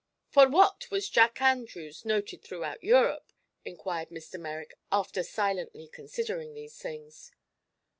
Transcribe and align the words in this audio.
"For 0.31 0.47
what 0.49 0.89
was 0.89 1.09
Jack 1.11 1.39
Andrews 1.43 2.05
noted 2.05 2.41
throughout 2.41 2.83
Europe?" 2.83 3.31
inquired 3.63 4.09
Mr. 4.09 4.39
Merrick, 4.39 4.73
after 4.91 5.21
silently 5.21 5.87
considering 5.87 6.55
these 6.55 6.75
things. 6.79 7.31